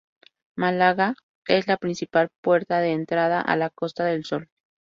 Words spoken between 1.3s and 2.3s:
es la principal